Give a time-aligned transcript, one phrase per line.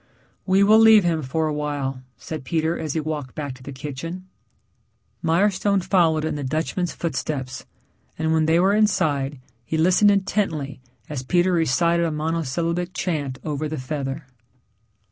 [0.47, 4.25] "We will leave him for awhile," said Peter as he walked back to the kitchen.
[5.21, 7.67] Mirestone followed in the Dutchman's footsteps,
[8.17, 13.67] and when they were inside, he listened intently as Peter recited a monosyllabic chant over
[13.69, 14.25] the feather.